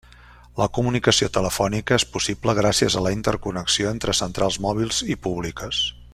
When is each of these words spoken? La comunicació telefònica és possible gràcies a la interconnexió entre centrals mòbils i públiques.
La 0.59 0.67
comunicació 0.77 1.27
telefònica 1.35 1.99
és 2.01 2.05
possible 2.15 2.55
gràcies 2.61 2.95
a 2.95 3.03
la 3.09 3.11
interconnexió 3.17 3.93
entre 3.97 4.17
centrals 4.23 4.59
mòbils 4.67 5.05
i 5.17 5.21
públiques. 5.29 5.85